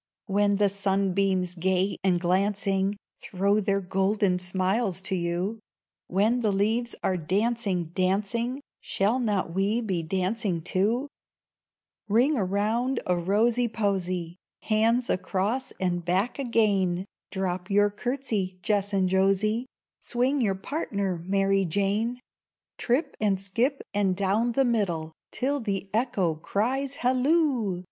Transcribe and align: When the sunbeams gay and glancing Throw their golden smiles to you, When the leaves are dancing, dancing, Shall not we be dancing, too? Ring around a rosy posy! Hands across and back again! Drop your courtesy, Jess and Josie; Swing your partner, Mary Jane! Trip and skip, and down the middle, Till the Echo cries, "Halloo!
When 0.25 0.55
the 0.55 0.67
sunbeams 0.67 1.53
gay 1.53 1.95
and 2.03 2.19
glancing 2.19 2.95
Throw 3.21 3.59
their 3.59 3.81
golden 3.81 4.39
smiles 4.39 4.99
to 5.03 5.13
you, 5.13 5.59
When 6.07 6.39
the 6.39 6.51
leaves 6.51 6.95
are 7.03 7.17
dancing, 7.17 7.91
dancing, 7.93 8.61
Shall 8.79 9.19
not 9.19 9.53
we 9.53 9.79
be 9.79 10.01
dancing, 10.01 10.63
too? 10.63 11.07
Ring 12.09 12.35
around 12.35 12.99
a 13.05 13.15
rosy 13.15 13.67
posy! 13.67 14.37
Hands 14.63 15.07
across 15.07 15.69
and 15.79 16.03
back 16.03 16.39
again! 16.39 17.05
Drop 17.29 17.69
your 17.69 17.91
courtesy, 17.91 18.57
Jess 18.63 18.93
and 18.93 19.07
Josie; 19.07 19.67
Swing 19.99 20.41
your 20.41 20.55
partner, 20.55 21.21
Mary 21.27 21.63
Jane! 21.63 22.19
Trip 22.79 23.15
and 23.21 23.39
skip, 23.39 23.83
and 23.93 24.15
down 24.15 24.53
the 24.53 24.65
middle, 24.65 25.11
Till 25.31 25.59
the 25.59 25.91
Echo 25.93 26.33
cries, 26.33 26.95
"Halloo! 27.05 27.79